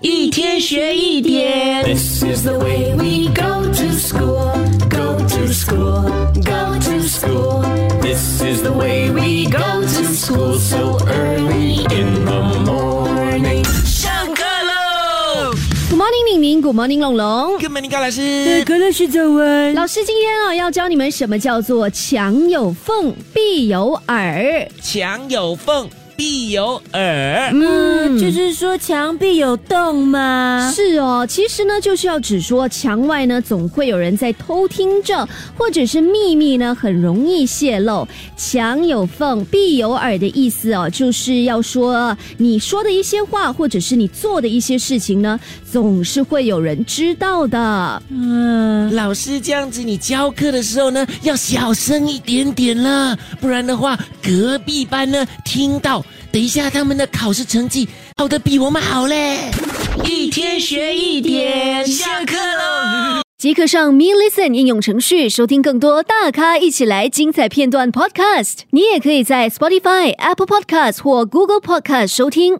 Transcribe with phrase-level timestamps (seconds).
[0.00, 1.82] 一天学一点。
[1.84, 4.52] This is the way we go to school,
[4.88, 6.02] go to school,
[6.34, 7.64] go to school.
[8.00, 13.64] This is the way we go to school so early in the morning.
[13.84, 15.52] 上课喽
[15.90, 16.62] Good morning，宁宁。
[16.62, 17.58] Good morning，龙龙。
[17.58, 18.64] ！Good morning，高老师。
[18.64, 19.74] 可乐是早安。
[19.74, 24.68] 老师今天啊要教你们什么叫做墙有缝必有耳。
[24.80, 25.88] 墙有缝，
[26.18, 27.52] 必有耳。
[27.54, 30.72] 嗯，就是说墙壁有洞吗？
[30.74, 38.06] 是哦，其实呢就是要指说墙外呢总会有人在偷听着，或者是秘密呢很容易泄露。
[38.36, 45.38] 墙有缝必有耳的意思哦，就是要说你说的一些话，或者是你做的一些事情呢，
[45.70, 48.02] 总是会有人知道的。
[48.10, 59.50] 嗯，老师这样子，你教课的时候呢，要小声一点点了，不然的话，隔壁班呢听到，等一下他们的考试成绩考得比我们好嘞。
[60.04, 63.22] 一天学一点，下课喽。
[63.38, 68.60] 即刻上 Me Listen 应用程序收听更多大咖一起来精彩片段 Podcast。
[68.70, 72.58] 你也可以在 Spotify、Apple Podcast 或 Google Podcast 收听。